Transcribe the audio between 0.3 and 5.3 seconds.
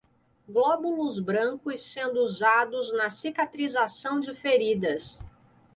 Glóbulos brancos sendo usados na cicatrização de feridas